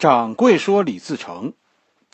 [0.00, 1.52] 掌柜说：“李自成，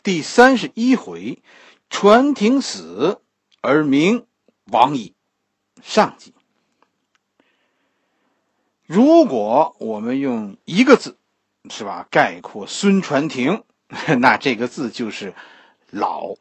[0.03, 1.41] 第三十一回，
[1.89, 3.21] 传庭死
[3.61, 4.25] 而名
[4.65, 5.15] 亡矣。
[5.81, 6.33] 上集。
[8.85, 11.17] 如果我们用一个字，
[11.69, 13.63] 是吧，概括孙传庭，
[14.19, 15.33] 那这个字就是
[15.89, 16.35] 老。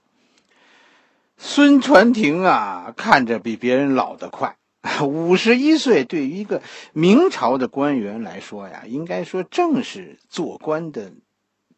[1.37, 4.57] 孙传庭啊，看着比别人老得快。”
[5.03, 6.61] 五十一岁，对于一个
[6.93, 11.13] 明朝的官员来说呀，应该说正是做官的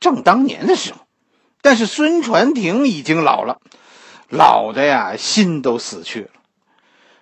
[0.01, 1.01] 正当年的时候。
[1.61, 3.61] 但是孙传庭已经老了，
[4.29, 6.31] 老的呀，心都死去了。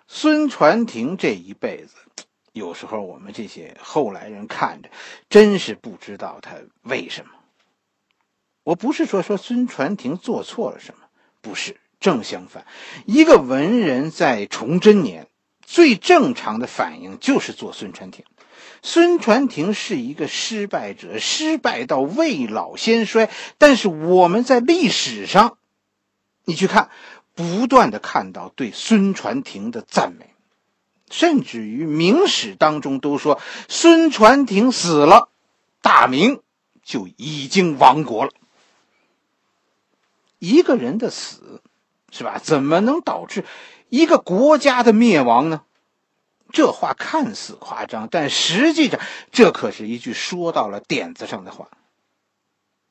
[0.06, 1.94] 孙传庭这一辈子，
[2.52, 4.90] 有时候我们这些后来人看着，
[5.30, 7.32] 真是不知道他为什么。
[8.62, 11.06] 我不是说说孙传庭做错了什么，
[11.40, 12.66] 不是，正相反，
[13.06, 15.28] 一个文人在崇祯年。
[15.64, 18.24] 最正常的反应就是做孙传庭。
[18.86, 23.28] 孙传庭是一个失败者，失败到未老先衰。
[23.58, 25.58] 但是我们在历史上，
[26.44, 26.88] 你去看，
[27.34, 30.30] 不断的看到对孙传庭的赞美，
[31.10, 35.30] 甚至于明史当中都说孙传庭死了，
[35.82, 36.40] 大明
[36.84, 38.30] 就已经亡国了。
[40.38, 41.60] 一个人的死，
[42.12, 42.38] 是吧？
[42.40, 43.44] 怎么能导致？
[43.88, 45.62] 一个国家的灭亡呢？
[46.52, 49.00] 这话看似夸张，但实际上
[49.32, 51.68] 这可是一句说到了点子上的话。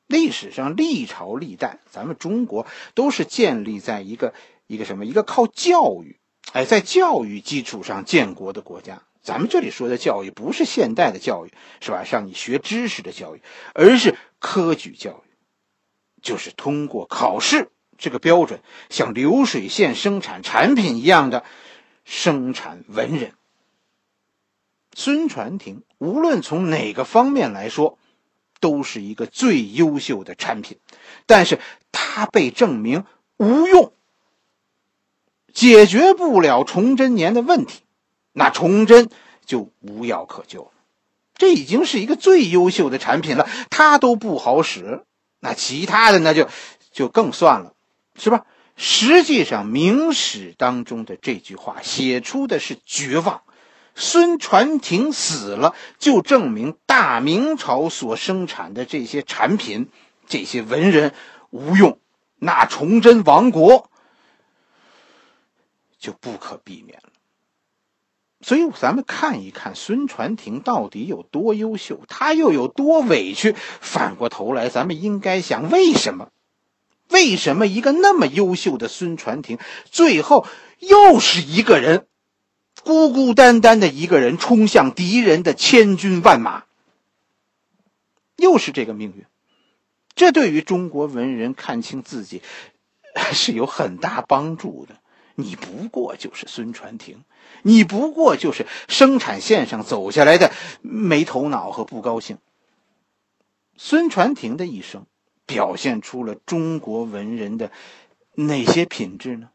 [0.06, 4.34] 历史上历朝历代，咱们中国都是建立在一个
[4.68, 5.04] 一个什么？
[5.04, 6.20] 一个靠教育，
[6.52, 9.02] 哎，在教育基础上建国的国家。
[9.20, 12.04] 咱们这里说的教育，不是现代的教育，是吧？
[12.08, 13.42] 让你学知识的教育，
[13.74, 15.34] 而是科举教育，
[16.22, 17.72] 就是通过考试。
[17.98, 21.42] 这个标准像流水线生产产品一样的
[22.04, 23.32] 生产文人。
[24.98, 27.98] 孙传庭无论从哪个方面来说，
[28.60, 30.78] 都是一个最优秀的产品，
[31.26, 31.60] 但是
[31.92, 33.04] 他被证明
[33.36, 33.92] 无用，
[35.52, 37.82] 解决不了崇祯年的问题，
[38.32, 39.10] 那崇祯
[39.44, 40.70] 就无药可救了。
[41.34, 45.04] 这已经是一个最优秀的产品了，他都不好使，
[45.40, 46.48] 那其他的那就
[46.90, 47.74] 就更算了。
[48.18, 48.46] 是吧？
[48.76, 53.42] 实际上，明史当中的这句话写出的是绝望。
[53.96, 59.88] 孙传庭死了，就证明大明朝所生产的这些产品、
[60.26, 61.14] 这些文人
[61.50, 61.98] 无用，
[62.38, 63.90] 那崇祯亡国
[65.98, 67.08] 就不可避免了。
[68.42, 73.56] 所以，咱们看一看孙传庭到底有多优秀，他又有多委屈。
[73.80, 76.28] 反过头来，咱们应该想，为什么？
[77.08, 79.58] 为什么一个那么优秀的孙传庭，
[79.90, 80.46] 最后
[80.78, 82.06] 又是一个人，
[82.86, 86.62] 孤孤单单的一个人冲向敌人的千军万马？
[88.36, 89.24] 又是这个命运，
[90.14, 92.42] 这对于中国文人看清自己
[93.34, 94.94] 是有很大帮助的。
[95.34, 97.24] 你不过就是孙传庭，
[97.62, 102.38] 你不过就是生产线上走下来的没头脑和不高兴。
[103.76, 105.04] 孙传庭的一生。
[105.48, 107.70] 表现出了中国文人的
[108.34, 109.50] 哪些品质呢？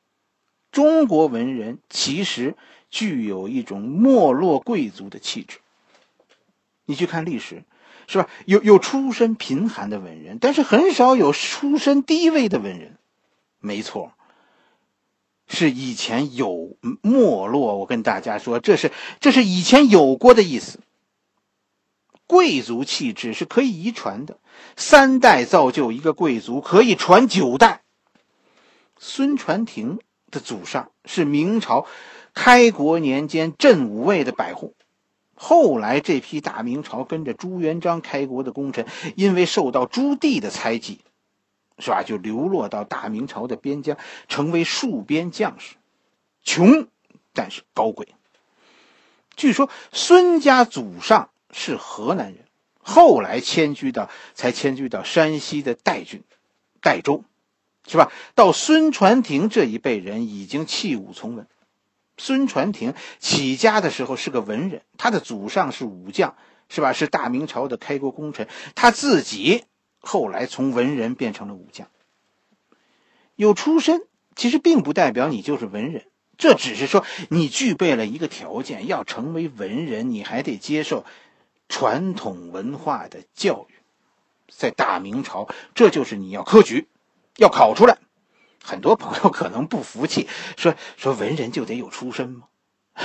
[0.71, 2.55] 中国文人其实
[2.89, 5.59] 具有一种没落贵族的气质。
[6.85, 7.63] 你去看历史，
[8.07, 8.27] 是吧？
[8.45, 12.97] 有有出身贫寒的文人，但是很少有出身低微的文人。
[13.59, 14.13] 没错，
[15.47, 17.77] 是以前有没落。
[17.77, 20.79] 我跟大家说，这是这是以前有过的意思。
[22.27, 24.39] 贵族气质是可以遗传的，
[24.77, 27.83] 三代造就一个贵族，可以传九代。
[28.97, 29.99] 孙传庭
[30.31, 31.85] 的祖上是明朝
[32.33, 34.73] 开国年间镇武卫的百户，
[35.35, 41.01] 后来这批大明朝跟着朱元璋开国的功臣，因为受到朱棣的猜忌，
[41.77, 42.01] 是吧？
[42.01, 43.97] 就流落到大明朝的边疆，
[44.27, 45.75] 成为戍边将士，
[46.43, 46.87] 穷
[47.33, 48.07] 但是高贵。
[49.35, 51.29] 据说孙家祖上。
[51.53, 52.45] 是河南人，
[52.81, 56.23] 后来迁居到才迁居到山西的代郡，
[56.79, 57.25] 代州，
[57.87, 58.11] 是吧？
[58.35, 61.47] 到孙传庭这一辈人已经弃武从文。
[62.17, 66.35] 孙传庭起家的时候是个文人，他的祖上是武将，
[66.69, 66.93] 是吧？
[66.93, 68.47] 是大明朝的开国功臣。
[68.75, 69.65] 他自己
[69.99, 71.87] 后来从文人变成了武将。
[73.35, 74.01] 有出身
[74.35, 76.05] 其实并不代表你就是文人，
[76.37, 81.05] 这只是说你具备了一个条件，要成为文人，你还得接受。
[81.67, 83.73] 传统文化的教育，
[84.53, 86.89] 在大明朝，这就是你要科举，
[87.37, 87.97] 要考出来。
[88.63, 92.43] 很多朋友可能不服气，说说文人就得有出身吗？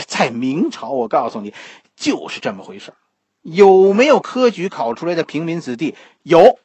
[0.07, 1.55] 在明朝，我告诉你，
[1.97, 2.93] 就是这么回事
[3.41, 5.95] 有没有科举考出来的平民子弟？
[6.23, 6.59] 有，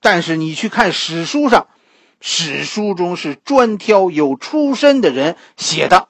[0.00, 1.66] 但是你去看史书上，
[2.20, 6.08] 史书中是专挑有出身的人写的。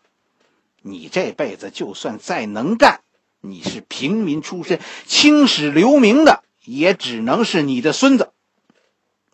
[0.82, 3.00] 你这辈子就算再能干，
[3.40, 8.32] 你是平民出身、青史留名的，也只能是你的孙子。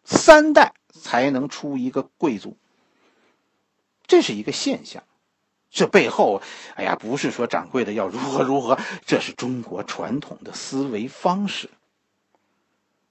[0.05, 0.75] 三代
[1.09, 2.59] 才能出一个贵族，
[4.07, 5.03] 这是一个现象。
[5.71, 6.43] 这背后，
[6.75, 11.71] 哎呀，不是说掌柜的要如何如何，这是中国传统的思维方式。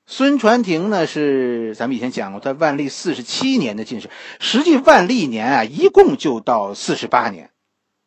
[0.06, 7.50] 孙传庭呢，是咱们以前讲过，他万历四十七年的进士，实际万历年啊，一共就到四十八年，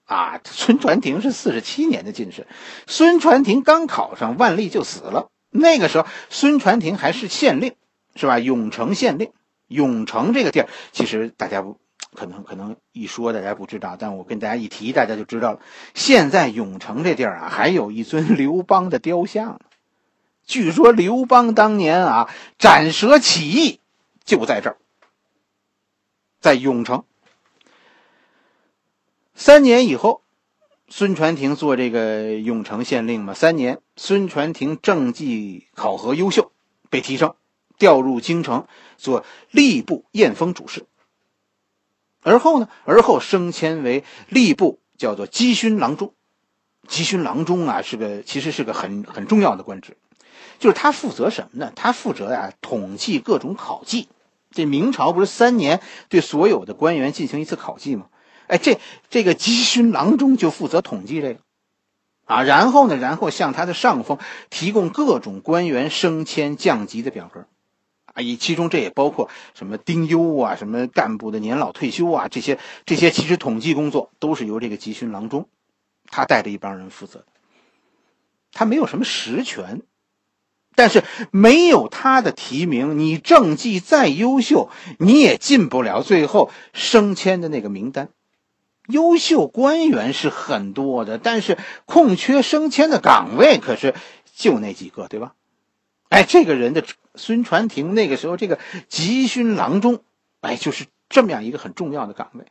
[0.05, 2.47] 啊，孙传庭是四十七年的进士。
[2.87, 5.31] 孙传庭刚考上，万历就死了。
[5.51, 7.75] 那个时候，孙传庭还是县令。
[8.17, 8.41] 是吧？
[8.41, 9.31] 永城县令，
[9.71, 11.79] 永城这个地儿，其实大家不
[12.13, 15.61] 可能可能一说大家不知道，但我跟大家一提，大家就知道了。
[15.95, 19.61] 现在永城这地儿啊，还有一尊刘邦的雕像，
[20.45, 22.29] 据说刘邦当年啊
[22.59, 23.79] 斩蛇起义
[24.25, 24.77] 就在这儿，
[26.41, 27.05] 在永城。
[29.37, 30.23] 三年以后，
[30.89, 36.51] 孙传庭做这个永城县令嘛，三年，孙传庭政绩考核优秀，
[36.91, 37.37] 被提升。
[37.81, 40.85] 调入京城做吏部验封主事，
[42.23, 46.13] 而后呢，而后升迁为吏部，叫做稽勋郎中。
[46.87, 49.97] 稽勋郎中啊，是个其实是个很很重要的官职，
[50.59, 51.73] 就是他负责什么呢？
[51.75, 54.09] 他负责呀统计各种考绩。
[54.53, 58.07] 这明朝不是三年对所有的官员进行一次考绩吗？
[58.49, 58.79] 哎，这
[59.09, 61.41] 这个稽勋郎中就负责统计这个，
[62.27, 64.19] 啊，然后呢，然后向他的上峰
[64.51, 67.47] 提供各种官员升迁降级的表格。
[68.21, 75.49] 以其中这也包括什么丁忧啊，什么干部的年老退休啊，这些这些其实统计工作都是由这个集训郎中，
[76.11, 77.25] 他带着一帮人负责。
[78.53, 79.83] 他没有什么实权，
[80.75, 88.09] 但是没有他的提名，你政绩再优秀，你也进不了最后升迁的那个名单。
[88.89, 93.95] 优秀官员是很多的，但是空缺升迁的岗位可是
[94.35, 95.35] 就那几个，对吧？
[96.11, 96.85] 哎，这个人的
[97.15, 98.59] 孙传庭那个时候，这个
[98.89, 100.03] 集勋郎中，
[100.41, 102.45] 哎，就是这么样一个很重要的岗位。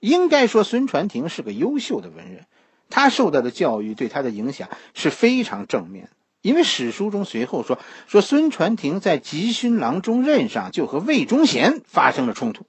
[0.00, 2.44] 应该说，孙传庭是个优秀的文人，
[2.90, 6.10] 他受到的教育对他的影响是非常正面。
[6.42, 12.66] 因为史书中随后说，说孙传庭在集勋郎中任上就和魏忠贤发生了冲突，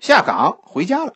[0.00, 1.14] 下岗回家了。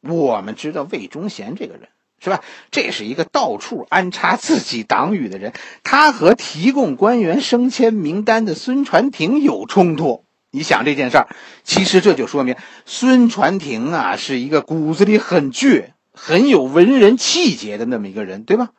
[0.00, 1.90] 我们知道魏忠贤这个人。
[2.22, 2.42] 是吧？
[2.70, 10.24] 这是一个到处安插自己党羽的人，他和提供官员升迁名单的孙传庭有冲突。
[10.50, 11.28] 你想这件事儿，
[11.64, 18.70] 其实这就说明孙传庭啊是一个骨子里很倔、很有文人气节的那么一个人，对吧？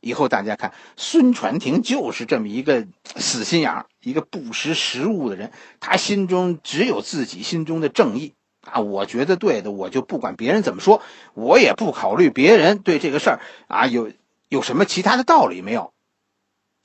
[0.00, 2.86] 以后大家看，孙传庭就是这么一个
[3.16, 5.50] 死心眼儿、一个不识时务的人，
[5.80, 8.34] 他心中只有自己心中的正义。
[8.62, 11.02] 啊，我觉得对的，我就不管别人怎么说，
[11.34, 14.12] 我也不考虑别人对这个事儿啊有
[14.48, 15.92] 有什么其他的道理没有。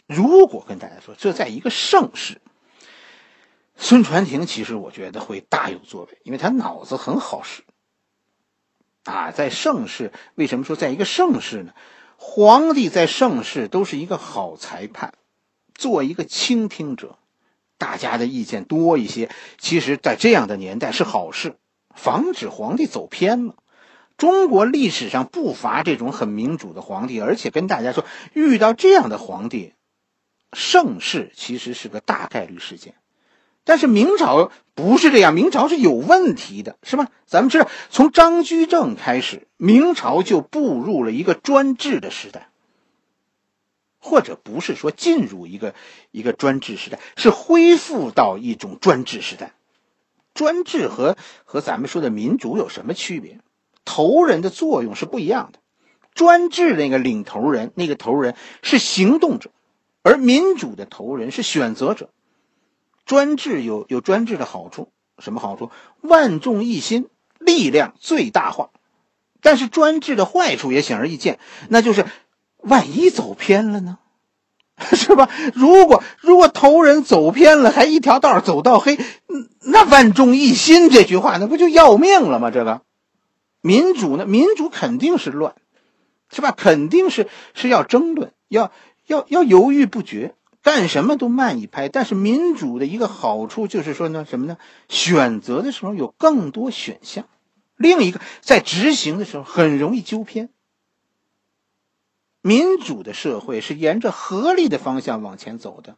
[0.07, 2.41] 如果跟大家说，这在一个盛世，
[3.75, 7.63] 孙传庭其实我觉得会大有作为，因为他脑子很好使。
[9.03, 11.73] 啊，在盛世，为什么说在一个盛世呢？
[12.18, 15.13] 皇帝在盛世都是一个好裁判，
[15.75, 17.19] 做一个倾听者，
[17.77, 21.56] 大家的意见多一些，其实，在这样的年代是好事。
[21.97, 23.56] 防止皇帝走偏了。
[24.16, 29.73] 中国历史上不乏这种很民主的皇帝，而且跟大家说，遇到这样的皇帝，
[30.54, 32.95] 盛世其实是个大概率事件。
[33.63, 37.11] 但是明朝不是这样，明朝是有问题的，是吧？
[37.25, 42.47] 咱们知道，从张居正开始，明朝就步入了一个专制的时代，
[43.99, 45.75] 或者不是说进入一个
[46.11, 49.51] 一个专制时代，是恢复到一种专制时代。
[50.37, 53.39] 专制和和咱们说的民主有什么区别？
[53.83, 55.59] 头人的作用是不一样的。
[56.13, 59.49] 专制那个领头人，那个头人是行动者，
[60.03, 62.11] 而民主的头人是选择者。
[63.06, 65.71] 专制有有专制的好处，什么好处？
[66.01, 68.69] 万众一心，力量最大化。
[69.41, 71.39] 但是专制的坏处也显而易见，
[71.69, 72.06] 那就是
[72.57, 73.97] 万一走偏了呢？
[74.93, 75.27] 是吧？
[75.55, 78.99] 如果如果头人走偏了，还一条道走到黑，
[79.61, 82.51] 那万众一心这句话，那不就要命了吗？
[82.51, 82.81] 这个
[83.61, 84.27] 民主呢？
[84.27, 85.55] 民主肯定是乱，
[86.31, 86.51] 是吧？
[86.55, 88.71] 肯定是是要争论，要
[89.07, 91.89] 要要犹豫不决，干什么都慢一拍。
[91.89, 94.57] 但是民主的一个好处就是说呢，什么呢？
[94.89, 97.25] 选择的时候有更多选项，
[97.77, 100.49] 另一个在执行的时候很容易纠偏。
[102.41, 105.97] 民主的社会是沿着合理的方向往前走的，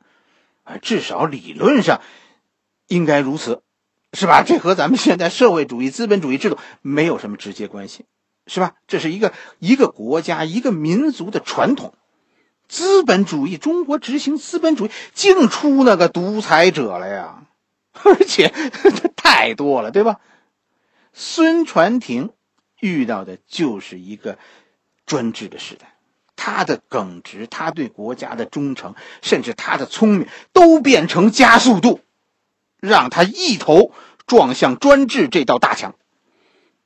[0.64, 2.02] 而至少理论上，
[2.88, 3.62] 应该如此，
[4.14, 4.44] 是吧？
[4.44, 8.06] 这和咱们现在社会主义资本主义制度没有什么直接关系，
[8.48, 8.76] 是吧？
[8.88, 11.94] 这是一个一个国家一个民族的传统。
[12.68, 17.48] 资本主义，中国执行资本主义，净出那个独裁者了呀，
[18.04, 18.54] 而且
[19.18, 20.20] 太多了，对吧？
[21.12, 22.30] 孙传庭
[22.80, 24.38] 遇到的就是一个
[25.08, 25.89] 专制的时代，
[26.42, 32.00] 他的耿直，他对国家的忠诚，甚至他的聪明，都变成加速度，
[32.80, 33.92] 让他一头
[34.26, 35.96] 撞向专制这道大墙。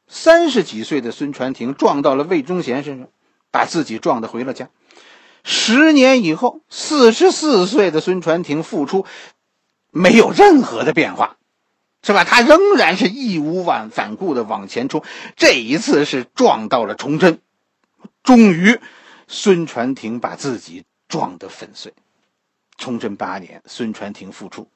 [0.08, 3.08] 三十几岁的孙传庭撞到了魏忠贤身上，
[3.52, 4.70] 把自己撞得回了家。
[5.44, 9.06] 十年以后，四十四岁的孙传庭复出，
[9.92, 11.38] 没有任何的变化，
[12.02, 12.24] 是吧？
[12.24, 15.04] 他仍然是义无反反顾的往前冲。
[15.36, 17.40] 这一次是撞到了崇祯，
[18.24, 18.80] 终于，
[19.36, 21.92] 孙传庭把自己撞得粉碎。
[22.78, 24.70] 崇祯八年，孙传庭复出，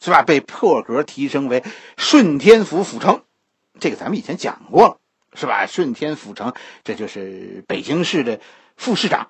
[0.00, 0.22] 是吧？
[0.22, 1.64] 被破格提升为
[1.96, 3.24] 顺天府府丞，
[3.80, 5.00] 这个咱们以前讲过了，
[5.34, 5.66] 是吧？
[5.66, 6.54] 顺天府丞，
[6.84, 8.40] 这就是北京市的
[8.76, 9.28] 副市长。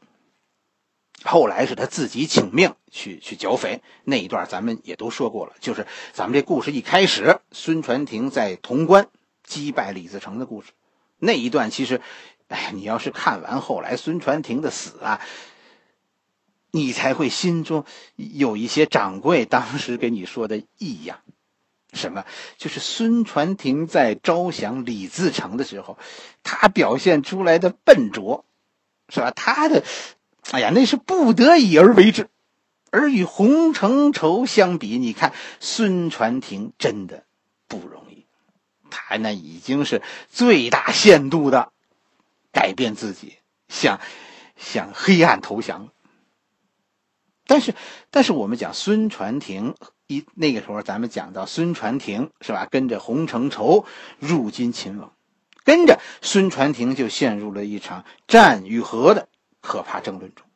[1.24, 5.54] 后来是他自己请命去去剿匪那一段，咱们也都说过了。
[5.60, 9.08] 就是咱们这故事一开始，孙传庭在潼关
[9.42, 10.72] 击败李自成的故事，
[11.20, 12.00] 那一段其实，
[12.48, 15.20] 哎，你要是看完后来孙传庭的死啊，
[16.72, 17.84] 你才会心中
[18.16, 21.20] 有一些掌柜当时给你说的异样。
[21.92, 22.24] 什么？
[22.56, 25.98] 就是孙传庭在招降李自成的时候，
[26.42, 28.44] 他表现出来的笨拙，
[29.08, 29.30] 是吧？
[29.30, 29.84] 他的。
[30.52, 32.28] 哎呀，那是不得已而为之，
[32.90, 37.24] 而与洪承畴相比，你看孙传庭真的
[37.68, 38.09] 不容易，
[38.90, 41.72] 他那已经是最大限度的
[42.52, 43.36] 改变自己，
[43.68, 44.00] 向
[44.56, 45.88] 向黑暗投降。
[47.46, 47.74] 但是，
[48.10, 49.74] 但是我们讲孙传庭
[50.06, 52.66] 一那个时候，咱们讲到孙传庭是吧？
[52.70, 53.86] 跟着洪承畴
[54.18, 55.12] 入金秦王，
[55.64, 59.28] 跟着孙传庭就陷入了一场战与和的。
[59.62, 60.46] 可怕争论中，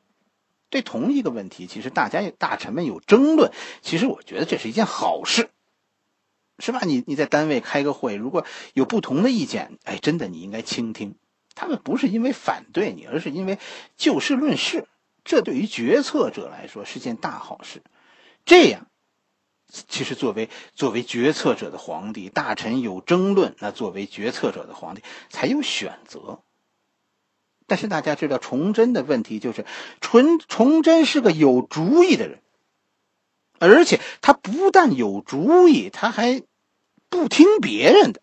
[0.70, 5.50] 对同一个问题，其实大家大臣们有争论，其实我觉得这是一件好事，
[6.58, 6.80] 是吧？
[6.84, 11.16] 你你在单位开个会，如果有不同的意见，哎，真的你应该倾听。
[11.54, 13.58] 他们不是因为反对你，而是因为
[13.96, 14.86] 就事论事。
[15.24, 17.82] 这对于决策者来说是件大好事。
[18.44, 18.86] 这样，
[19.68, 26.42] 其实作为作为决策者的皇帝，大臣有争论，那作为决策者的皇帝才有选择。
[27.66, 29.64] 但是大家知道，崇祯的问题就是，
[30.02, 32.42] 崇崇祯是个有主意的人，
[33.64, 36.42] 而且他不但有主意，他还
[37.08, 38.20] 不听别人的。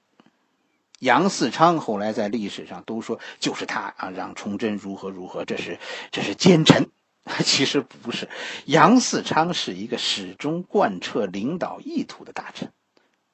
[1.00, 5.80] 杨嗣昌后来在历史上都说，就是他啊，让崇祯如何如何，这是
[6.12, 6.90] 这是奸臣。
[7.46, 8.28] 其实不是，
[8.66, 12.72] 杨嗣昌是一个始终贯彻领导意图的大臣，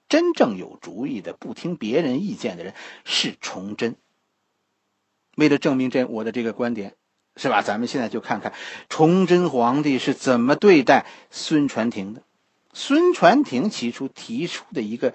[0.10, 2.74] 真正有主意的、不听别人意见的人
[3.06, 3.96] 是崇祯。
[5.38, 6.97] 为了证明这我的这个观点，
[7.38, 7.62] 是吧？
[7.62, 8.54] 咱们现在就看看
[8.90, 12.24] 崇祯皇帝是怎么对待孙传庭的。
[12.74, 15.14] 孙传庭起初提出的一个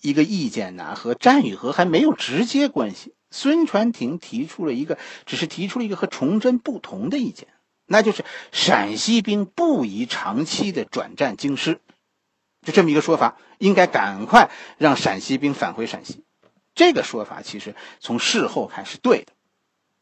[0.00, 3.14] 一个意见呢，和战与和还没有直接关系。
[3.30, 7.48] 孙传庭提出了一个，只是提出了一个和崇祯不同的意见，
[7.86, 11.80] 那就是陕西兵不宜长期的转战京师，
[12.62, 16.24] 就这么一个说法，应该赶快让陕西兵返回陕西。
[16.74, 19.32] 这个说法其实从事后看是对的，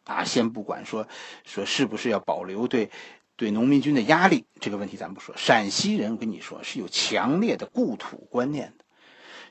[0.04, 1.08] 啊，先不管说
[1.44, 2.90] 说是不是要保留对
[3.36, 5.34] 对农民军的压力这个问题，咱不说。
[5.36, 8.84] 陕西人跟你说是有强烈的故土观念的，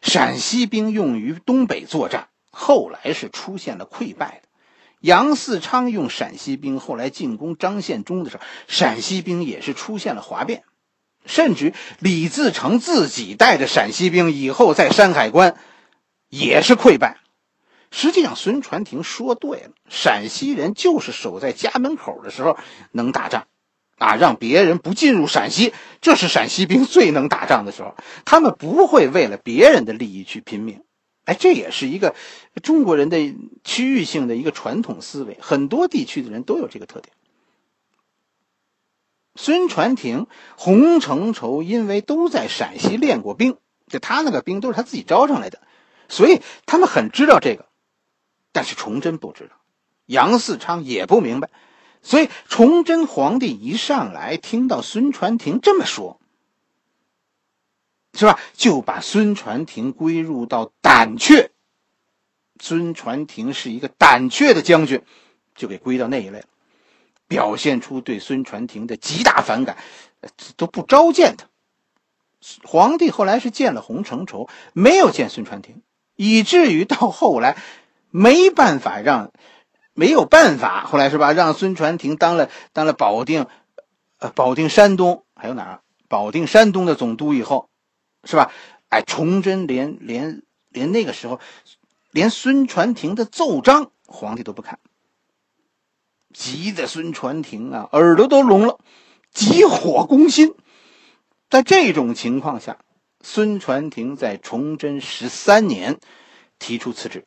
[0.02, 4.48] 陕西兵用于东北作战，后来是出现了溃败的。
[5.00, 10.64] 杨嗣昌用陕西兵后来进攻张献忠的时候，陕西兵也是出现了哗变，
[11.26, 15.58] 甚至李自成自己带着陕西兵以后在山海关。
[16.30, 17.20] 也是溃败。
[17.96, 22.58] 实际上，孙传庭说对了，陕西人就是守在家门口的时候
[22.92, 23.46] 能打仗，
[24.00, 27.96] 啊，让别人不进入陕西，这是陕西兵最能打仗的时候。
[28.26, 30.82] 他们不会为了别人的利益去拼命。
[31.26, 32.16] 哎，这也是一个
[32.64, 37.14] 中国人的区域性的一个传统思维，很多地区的人都有这个特点。
[39.36, 40.26] 孙传庭、
[40.58, 43.58] 洪承畴因为都在陕西练过兵，
[43.88, 45.62] 就他那个兵都是他自己招上来的。
[46.10, 47.68] 所以他们很知道这个，
[48.54, 49.56] 但是崇祯不知道，
[50.06, 51.50] 杨嗣昌也不明白，
[52.02, 56.22] 所以崇祯皇帝一上来听到孙传庭这么说，
[58.14, 58.40] 是吧？
[58.54, 61.52] 就把孙传庭归入到胆怯。
[62.60, 65.02] 孙传庭是一个胆怯的将军，
[65.56, 66.46] 就给归到那一类了，
[67.28, 69.78] 表现出对孙传庭的极大反感，
[70.56, 71.48] 都不召见他。
[72.64, 75.82] 皇帝后来是见了洪承畴，没有见孙传庭，
[76.16, 77.58] 以至于到后来
[78.14, 79.32] 没办法让，
[79.96, 81.34] 没有办法，后来是吧？
[81.34, 83.48] 让孙传庭当了当了保定，
[84.20, 85.82] 呃，保定山东还有哪？
[86.08, 87.70] 保定山东的总督以后，
[88.24, 88.52] 是吧？
[88.90, 91.40] 哎，崇祯连连连那个时候，
[92.12, 94.78] 连孙传庭的奏章，皇帝都不看，
[96.32, 98.80] 急得孙传庭啊耳朵都聋了，
[99.34, 100.54] 急火攻心。
[101.50, 102.78] 在这种情况下，
[103.22, 106.00] 孙传庭在崇祯十三年
[106.60, 107.26] 提出辞职，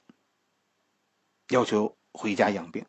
[1.49, 2.87] 要求回家养病。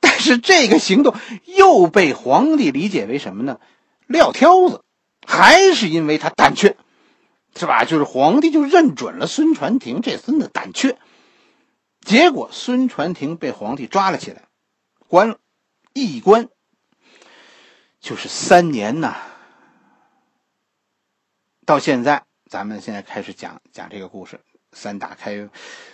[0.00, 1.14] 但是这个行动
[1.44, 3.60] 又被皇帝理解为什么呢？
[4.06, 4.84] 撂挑子，
[5.26, 6.76] 还是因为他胆怯，
[7.54, 7.84] 是吧？
[7.84, 10.98] 就是皇帝就认准了孙传庭这孙子胆怯，
[12.00, 14.44] 结果孙传庭被皇帝抓了起来，
[15.08, 15.38] 关了，
[15.92, 16.48] 一关
[18.00, 19.16] 就是三年呐。
[21.66, 24.40] 到现在，咱们现在开始讲讲这个故事。
[24.72, 25.48] 三打开，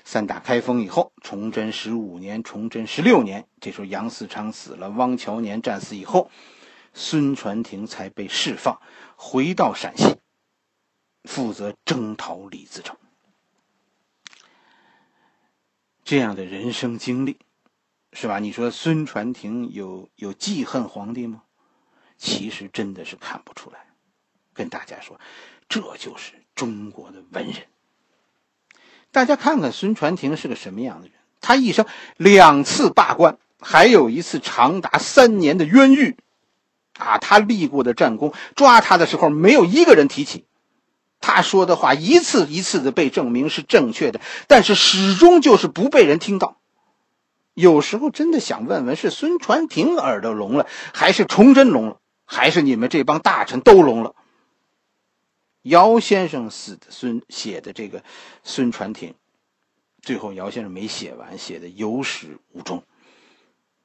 [0.04, 6.30] 三打开封以后，崇祯十五年、崇祯十六年，这时候杨嗣昌死了，汪乔年战死以后，
[6.92, 8.80] 孙传庭才被释放，
[9.16, 10.16] 回到陕西，
[11.24, 12.96] 负责征讨李自成。
[16.04, 17.38] 这样的人生经历，
[18.12, 18.38] 是吧？
[18.38, 21.44] 你说孙传庭有有记恨皇帝吗？
[22.16, 23.86] 其实真的是看不出来。
[24.52, 25.18] 跟大家说。
[25.66, 27.56] 这就是中国的文人。
[29.14, 31.12] 大家看看孙传庭是个什么样的人？
[31.40, 36.16] 他一生两次罢官，还有一次长达三年的冤狱。
[36.98, 40.44] 啊，他立过的战功，抓他的时候没有一个人提起。
[41.20, 46.56] 他说的话一次一次的被证明是正确的，但是始终就是不被人听到。
[47.54, 54.16] 有时候真的想问问，是孙传庭耳朵聋了，还是崇祯聋了，还是你们这帮大臣都聋了？
[55.64, 58.02] 姚先生死的孙写的这个
[58.42, 59.14] 孙传庭，
[60.02, 62.82] 最后姚先生没写完，写的有始无终。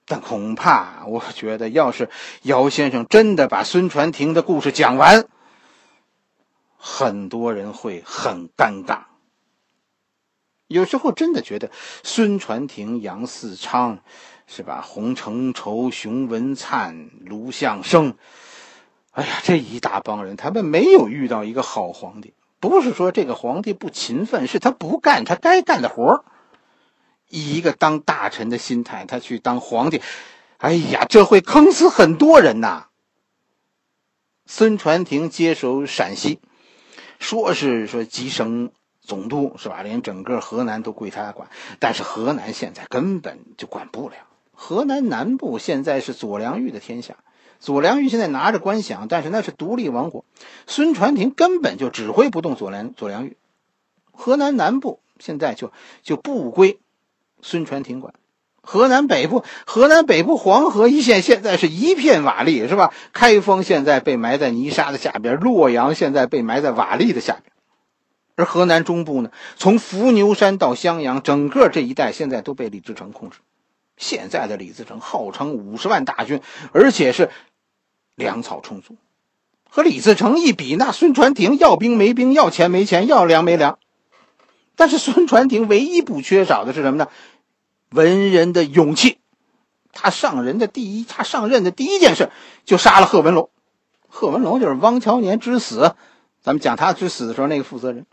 [0.06, 2.10] 但恐怕我觉得，要是
[2.42, 5.28] 姚先生真的把孙传庭的故事讲完，
[6.76, 9.04] 很多人会很尴尬。
[10.68, 11.72] 有时候真的觉得
[12.04, 14.04] 孙传庭、杨嗣昌，
[14.48, 14.82] 是吧？
[14.82, 18.18] 洪承畴、熊文灿、卢象升。
[19.20, 22.34] 哎呀，这一大帮人，他们没有遇到一个好皇帝。
[22.62, 26.24] 不是说这个皇帝不勤奋，是他不干他该干的活
[27.28, 30.02] 以一个当大臣的心态，他去当皇帝，
[30.60, 32.86] 哎呀，这会坑死很多人呐。
[34.46, 36.40] 孙传庭接手陕西，
[37.20, 39.82] 说是说吉省总督是吧？
[39.84, 44.16] 连整个河南都归他管，但是河南现在根本就管不了。
[44.54, 47.18] 河南南部现在是左良玉的天下。
[47.60, 50.24] 左良玉现在拿着官饷，但是那是独立王国，
[50.66, 53.36] 孙传庭根本就指挥不动左良左良玉。
[54.12, 56.80] 河南南部现在就就不归
[57.42, 58.14] 孙传庭管，
[58.62, 62.94] 河南北部河南北部黄河一线现在是一片瓦砾，是吧？
[63.12, 67.52] 开封现在被埋在泥沙的下边，洛阳现在被埋在瓦砾的下边，
[68.36, 73.40] 而河南中部呢，从伏牛山到襄阳，整个这一带现在都被李自成控制。
[73.98, 76.42] 现在的李自成号称五十万大军，
[76.72, 77.30] 而且是。
[78.20, 78.96] 粮草充足，
[79.68, 83.80] 和李自成一比，那孙传庭要兵没兵，要钱没钱，要粮没粮。
[84.76, 87.08] 但是孙传庭唯一不缺少的是什么呢？
[87.90, 89.18] 文人的勇气。
[89.92, 92.30] 他上任的第一，他上任的第一件事
[92.64, 93.50] 就杀了贺文龙。
[94.08, 95.96] 贺文龙就是汪乔年之死，
[96.42, 98.06] 咱们讲他之死的时候那个负责人。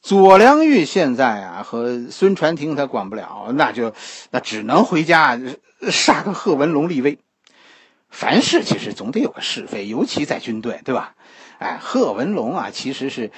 [0.00, 3.92] 左良玉现在啊和孙传庭他管不了，那就
[4.30, 5.40] 那只能回家
[5.90, 7.18] 杀个贺文龙立威。
[8.12, 11.14] 凡事其实总得有个是非，尤其在军队，对吧？
[11.58, 13.32] 哎，贺文龙啊，其实是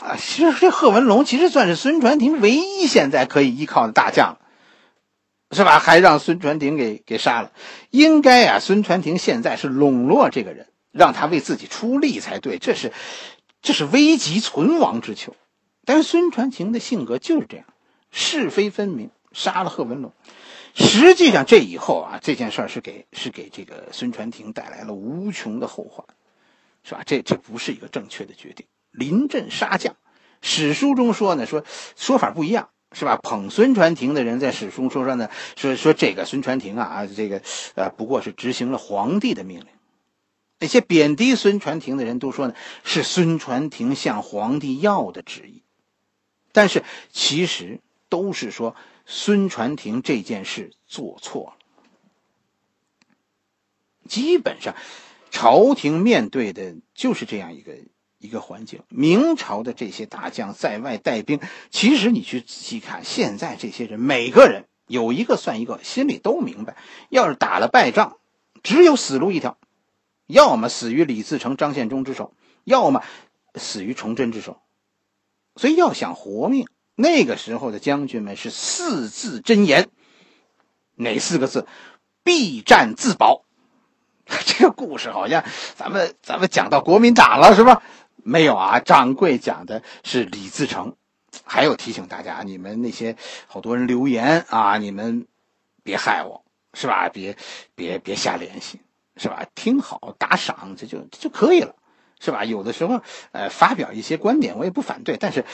[0.00, 4.38] 啊，其实这贺文龙其实算是孙传庭唯一现在可以依靠的大将，
[5.50, 5.78] 是吧？
[5.78, 7.52] 还让孙传庭给给杀了。
[7.90, 12.58] 应该啊，孙传庭现在是笼络这个人，让他为自己出力才对。
[12.58, 12.92] 这是
[13.60, 15.36] 这是危急存亡之秋。
[15.84, 17.66] 但是孙传庭的性格就是这样，
[18.10, 20.12] 是非分明，杀了贺文龙。
[20.76, 26.04] 实际上，这以后啊，这件事儿是给是给这个孙传庭带来了无穷的后患，
[26.82, 27.02] 是吧？
[27.06, 28.66] 这这不是一个正确的决定。
[28.90, 29.94] 临阵杀将，
[30.42, 33.16] 史书中说呢，说说法不一样，是吧？
[33.22, 37.40] 捧孙传庭的人在史书说说呢，说说这个孙传庭啊啊，这个
[37.76, 39.68] 呃，不过是执行了皇帝的命令。
[40.58, 45.62] 那些贬低孙传庭的人都说呢，是孙传庭向皇帝要的旨意。
[46.50, 46.82] 但是
[47.12, 48.74] 其实都是说。
[49.06, 53.06] 孙传庭这件事做错了，
[54.08, 54.74] 基本上，
[55.30, 57.76] 朝廷面对的就是这样一个
[58.18, 58.82] 一个环境。
[58.88, 61.40] 明朝的这些大将在外带兵，
[61.70, 66.76] 其实你去仔细看，现在这些人每个人有一个算一个，心里都明白，
[67.10, 68.18] 要是打了败仗，
[68.62, 69.58] 只有死路一条，
[70.26, 72.32] 要么死于李自成、张献忠之手，
[72.64, 73.02] 要么
[73.54, 74.60] 死于崇祯之手。
[75.56, 79.88] 所以要想活命，那个时候的将军们是四字真言，
[80.94, 81.66] 哪四个字？
[82.22, 83.44] 必战自保。
[84.46, 87.82] 这个故事好像咱们咱们讲到国民党了是吧？
[88.16, 90.96] 没有啊，掌柜讲的是李自成。
[91.44, 93.16] 还有提醒大家，你们那些
[93.48, 95.26] 好多人留言啊，你们
[95.82, 97.08] 别害我是吧？
[97.08, 97.36] 别
[97.74, 98.80] 别别瞎联系
[99.16, 99.44] 是吧？
[99.54, 101.74] 听好打赏这就就可以了
[102.18, 102.44] 是吧？
[102.44, 103.02] 有的时候
[103.32, 105.44] 呃发表一些观点我也不反对，但是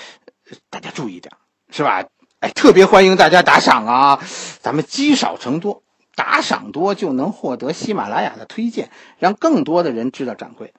[0.69, 1.33] 大家注意点
[1.71, 2.05] 是吧？
[2.41, 4.25] 哎，特别欢迎大家打赏啊，
[4.61, 5.83] 咱们积少成多。
[6.17, 10.75] 打赏多就能获得喜马拉雅的推荐，让更多的人知道掌柜。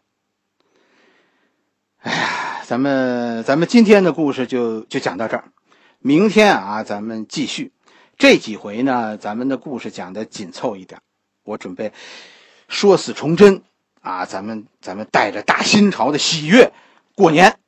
[1.98, 5.46] 哎呀，咱们咱们今天的故事就就讲到这儿，
[6.00, 7.72] 明天啊咱们继续。
[8.18, 11.00] 这几回呢，咱们的故事讲的紧凑一点，
[11.44, 11.92] 我准备
[12.68, 13.64] 说死崇祯
[14.02, 16.72] 啊，咱们咱们带着大新朝的喜悦
[17.16, 17.61] 过年。